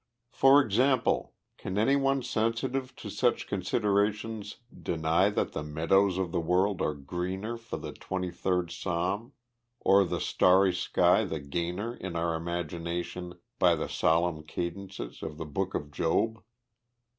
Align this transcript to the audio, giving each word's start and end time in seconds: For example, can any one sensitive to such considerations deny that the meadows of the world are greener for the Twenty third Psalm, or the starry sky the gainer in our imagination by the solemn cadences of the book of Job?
For 0.31 0.63
example, 0.63 1.35
can 1.59 1.77
any 1.77 1.95
one 1.95 2.23
sensitive 2.23 2.95
to 2.95 3.11
such 3.11 3.45
considerations 3.47 4.57
deny 4.75 5.29
that 5.29 5.51
the 5.51 5.61
meadows 5.61 6.17
of 6.17 6.31
the 6.31 6.39
world 6.39 6.81
are 6.81 6.95
greener 6.95 7.55
for 7.55 7.77
the 7.77 7.91
Twenty 7.91 8.31
third 8.31 8.71
Psalm, 8.71 9.33
or 9.79 10.03
the 10.03 10.19
starry 10.19 10.73
sky 10.73 11.23
the 11.23 11.39
gainer 11.39 11.93
in 11.95 12.15
our 12.15 12.33
imagination 12.33 13.35
by 13.59 13.75
the 13.75 13.87
solemn 13.87 14.41
cadences 14.41 15.21
of 15.21 15.37
the 15.37 15.45
book 15.45 15.75
of 15.75 15.91
Job? 15.91 16.41